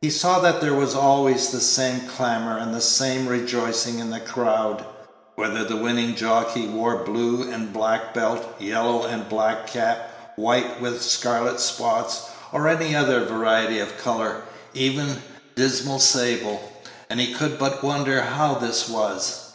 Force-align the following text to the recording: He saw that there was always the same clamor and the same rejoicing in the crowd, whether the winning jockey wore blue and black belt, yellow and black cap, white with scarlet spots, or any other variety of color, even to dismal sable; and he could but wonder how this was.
He 0.00 0.10
saw 0.10 0.38
that 0.42 0.60
there 0.60 0.74
was 0.74 0.94
always 0.94 1.48
the 1.50 1.60
same 1.60 2.02
clamor 2.02 2.56
and 2.56 2.72
the 2.72 2.80
same 2.80 3.26
rejoicing 3.26 3.98
in 3.98 4.10
the 4.10 4.20
crowd, 4.20 4.84
whether 5.34 5.64
the 5.64 5.74
winning 5.74 6.14
jockey 6.14 6.68
wore 6.68 6.98
blue 6.98 7.50
and 7.50 7.72
black 7.72 8.14
belt, 8.14 8.44
yellow 8.60 9.02
and 9.06 9.28
black 9.28 9.66
cap, 9.66 10.08
white 10.36 10.80
with 10.80 11.02
scarlet 11.02 11.58
spots, 11.58 12.26
or 12.52 12.68
any 12.68 12.94
other 12.94 13.24
variety 13.24 13.80
of 13.80 13.98
color, 13.98 14.42
even 14.72 15.14
to 15.16 15.20
dismal 15.56 15.98
sable; 15.98 16.60
and 17.10 17.18
he 17.18 17.34
could 17.34 17.58
but 17.58 17.82
wonder 17.82 18.22
how 18.22 18.54
this 18.54 18.88
was. 18.88 19.50